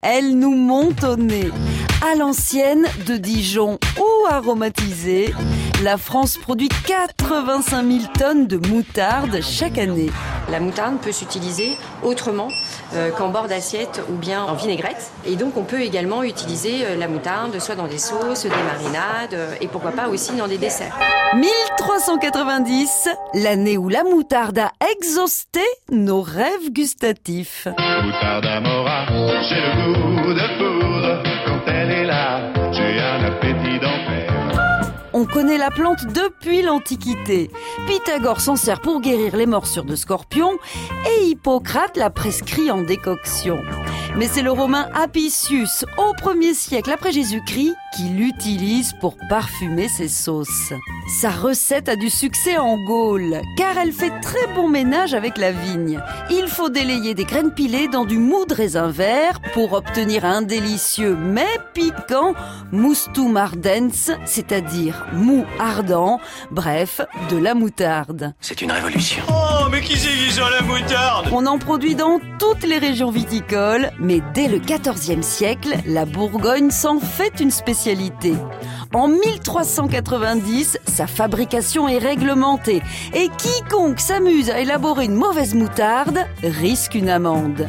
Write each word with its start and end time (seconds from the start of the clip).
Elle 0.00 0.38
nous 0.38 0.54
monte 0.54 1.02
au 1.02 1.16
nez. 1.16 1.50
À 2.08 2.14
l'ancienne, 2.14 2.86
de 3.08 3.16
Dijon 3.16 3.80
ou 3.98 4.26
aromatisée, 4.30 5.34
la 5.82 5.96
France 5.96 6.38
produit 6.38 6.68
85 6.86 7.86
000 7.86 7.98
tonnes 8.18 8.46
de 8.46 8.56
moutarde 8.68 9.40
chaque 9.42 9.78
année. 9.78 10.10
La 10.50 10.60
moutarde 10.60 10.98
peut 10.98 11.12
s'utiliser 11.12 11.76
autrement 12.02 12.48
euh, 12.94 13.10
qu'en 13.10 13.28
bord 13.28 13.48
d'assiette 13.48 14.02
ou 14.10 14.14
bien 14.14 14.42
en 14.42 14.54
vinaigrette. 14.54 15.12
Et 15.24 15.36
donc 15.36 15.56
on 15.56 15.64
peut 15.64 15.80
également 15.80 16.22
utiliser 16.22 16.84
euh, 16.84 16.96
la 16.96 17.06
moutarde 17.06 17.58
soit 17.60 17.76
dans 17.76 17.86
des 17.86 17.98
sauces, 17.98 18.44
des 18.44 18.48
marinades 18.48 19.34
euh, 19.34 19.54
et 19.60 19.68
pourquoi 19.68 19.92
pas 19.92 20.08
aussi 20.08 20.32
dans 20.32 20.48
des 20.48 20.58
desserts. 20.58 20.96
1390, 21.36 23.08
l'année 23.34 23.78
où 23.78 23.88
la 23.88 24.04
moutarde 24.04 24.58
a 24.58 24.72
exhausté 24.96 25.62
nos 25.90 26.22
rêves 26.22 26.72
gustatifs. 26.72 27.68
Moutarde 27.68 28.46
Amora, 28.46 29.06
j'ai 29.48 29.60
le 29.60 30.22
goût 30.22 30.34
de. 30.34 30.87
On 35.20 35.24
connaît 35.24 35.58
la 35.58 35.72
plante 35.72 36.06
depuis 36.06 36.62
l'Antiquité. 36.62 37.50
Pythagore 37.88 38.40
s'en 38.40 38.54
sert 38.54 38.80
pour 38.80 39.00
guérir 39.00 39.34
les 39.34 39.46
morsures 39.46 39.82
de 39.84 39.96
scorpions 39.96 40.56
et 41.10 41.24
Hippocrate 41.24 41.96
la 41.96 42.08
prescrit 42.08 42.70
en 42.70 42.82
décoction. 42.82 43.60
Mais 44.16 44.28
c'est 44.28 44.42
le 44.42 44.52
romain 44.52 44.88
Apicius, 44.94 45.84
au 45.96 46.12
1er 46.12 46.54
siècle 46.54 46.92
après 46.92 47.10
Jésus-Christ, 47.10 47.74
qui 47.96 48.04
l'utilise 48.04 48.92
pour 49.00 49.16
parfumer 49.28 49.88
ses 49.88 50.06
sauces. 50.06 50.72
Sa 51.08 51.30
recette 51.30 51.88
a 51.88 51.96
du 51.96 52.10
succès 52.10 52.58
en 52.58 52.76
Gaule, 52.76 53.40
car 53.56 53.78
elle 53.78 53.92
fait 53.92 54.12
très 54.20 54.46
bon 54.54 54.68
ménage 54.68 55.14
avec 55.14 55.38
la 55.38 55.52
vigne. 55.52 56.00
Il 56.30 56.48
faut 56.48 56.68
délayer 56.68 57.14
des 57.14 57.24
graines 57.24 57.54
pilées 57.54 57.88
dans 57.88 58.04
du 58.04 58.18
mou 58.18 58.44
de 58.44 58.52
raisin 58.52 58.88
vert 58.88 59.40
pour 59.54 59.72
obtenir 59.72 60.26
un 60.26 60.42
délicieux 60.42 61.16
mais 61.18 61.46
piquant 61.72 62.34
moustum 62.72 63.38
ardens, 63.38 64.12
c'est-à-dire 64.26 65.06
mou 65.14 65.46
ardent, 65.58 66.20
bref, 66.50 67.00
de 67.30 67.38
la 67.38 67.54
moutarde. 67.54 68.34
C'est 68.40 68.60
une 68.60 68.70
révolution. 68.70 69.22
Oh, 69.30 69.66
mais 69.72 69.80
qui 69.80 69.96
c'est 69.96 70.10
qui 70.10 70.30
sent 70.30 70.40
la 70.40 70.60
moutarde? 70.60 71.28
On 71.32 71.46
en 71.46 71.58
produit 71.58 71.94
dans 71.94 72.20
toutes 72.38 72.64
les 72.64 72.78
régions 72.78 73.10
viticoles, 73.10 73.90
mais 73.98 74.20
dès 74.34 74.46
le 74.46 74.58
XIVe 74.58 75.22
siècle, 75.22 75.74
la 75.86 76.04
Bourgogne 76.04 76.70
s'en 76.70 77.00
fait 77.00 77.40
une 77.40 77.50
spécialité. 77.50 78.34
En 78.94 79.08
1390, 79.08 80.78
sa 80.98 81.06
fabrication 81.06 81.86
est 81.86 81.98
réglementée 81.98 82.82
et 83.14 83.28
quiconque 83.38 84.00
s'amuse 84.00 84.50
à 84.50 84.58
élaborer 84.58 85.04
une 85.04 85.14
mauvaise 85.14 85.54
moutarde 85.54 86.18
risque 86.42 86.96
une 86.96 87.08
amende. 87.08 87.68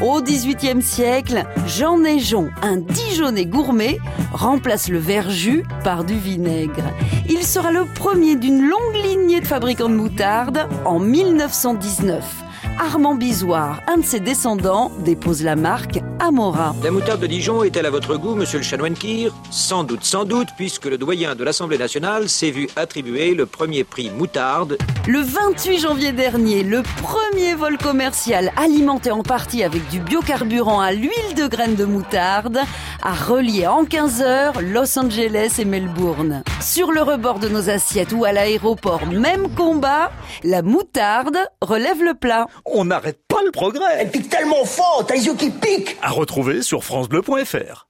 Au 0.00 0.22
XVIIIe 0.22 0.80
siècle, 0.80 1.44
Jean 1.66 1.98
Neigeon, 1.98 2.50
un 2.62 2.76
Dijonais 2.76 3.46
gourmet, 3.46 3.98
remplace 4.32 4.88
le 4.88 4.98
verjus 4.98 5.64
par 5.82 6.04
du 6.04 6.16
vinaigre. 6.16 6.84
Il 7.28 7.42
sera 7.42 7.72
le 7.72 7.84
premier 7.84 8.36
d'une 8.36 8.62
longue 8.62 8.94
lignée 8.94 9.40
de 9.40 9.46
fabricants 9.46 9.88
de 9.88 9.96
moutarde 9.96 10.68
en 10.84 11.00
1919. 11.00 12.41
Armand 12.82 13.14
Bisoire, 13.14 13.80
un 13.86 13.98
de 13.98 14.04
ses 14.04 14.18
descendants, 14.18 14.90
dépose 15.04 15.44
la 15.44 15.54
marque 15.54 16.00
Amora. 16.18 16.74
La 16.82 16.90
moutarde 16.90 17.20
de 17.20 17.28
Dijon 17.28 17.62
est-elle 17.62 17.86
à 17.86 17.90
votre 17.90 18.16
goût, 18.16 18.34
monsieur 18.34 18.58
le 18.58 18.64
chanoine 18.64 18.94
Kir 18.94 19.32
Sans 19.52 19.84
doute, 19.84 20.02
sans 20.02 20.24
doute, 20.24 20.48
puisque 20.56 20.86
le 20.86 20.98
doyen 20.98 21.36
de 21.36 21.44
l'Assemblée 21.44 21.78
nationale 21.78 22.28
s'est 22.28 22.50
vu 22.50 22.68
attribuer 22.74 23.36
le 23.36 23.46
premier 23.46 23.84
prix 23.84 24.10
moutarde. 24.10 24.78
Le 25.06 25.20
28 25.20 25.78
janvier 25.78 26.10
dernier, 26.10 26.64
le 26.64 26.82
premier 27.00 27.54
vol 27.54 27.78
commercial 27.78 28.50
alimenté 28.56 29.12
en 29.12 29.22
partie 29.22 29.62
avec 29.62 29.88
du 29.88 30.00
biocarburant 30.00 30.80
à 30.80 30.90
l'huile 30.90 31.34
de 31.36 31.46
graines 31.46 31.76
de 31.76 31.84
moutarde 31.84 32.58
a 33.02 33.14
relié 33.14 33.66
en 33.66 33.84
15 33.84 34.22
heures 34.22 34.62
Los 34.62 34.98
Angeles 34.98 35.56
et 35.58 35.64
Melbourne. 35.64 36.42
Sur 36.60 36.92
le 36.92 37.02
rebord 37.02 37.38
de 37.38 37.48
nos 37.48 37.68
assiettes 37.68 38.12
ou 38.12 38.24
à 38.24 38.32
l'aéroport, 38.32 39.06
même 39.06 39.54
combat, 39.54 40.10
la 40.44 40.62
moutarde 40.62 41.38
relève 41.60 42.02
le 42.02 42.14
plat. 42.14 42.46
On 42.64 42.84
n'arrête 42.84 43.20
pas 43.28 43.42
le 43.44 43.50
progrès 43.50 43.84
Elle 43.98 44.10
pique 44.10 44.28
tellement 44.28 44.64
fort, 44.64 45.04
t'as 45.06 45.14
les 45.14 45.26
yeux 45.26 45.34
qui 45.34 45.50
piquent 45.50 45.96
À 46.02 46.10
retrouver 46.10 46.62
sur 46.62 46.84
FranceBleu.fr 46.84 47.88